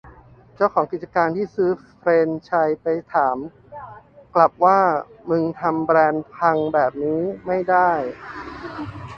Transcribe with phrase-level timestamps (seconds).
[0.55, 3.37] เจ้าของกิจการที่ซื้อแฟรนไซส์ไปถาม
[4.35, 4.79] กลับว่า
[5.29, 7.91] มึงทำแบรนด์พังแบบนี้ไม่ได้